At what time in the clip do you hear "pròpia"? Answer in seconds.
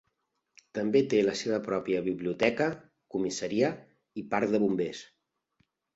1.67-2.01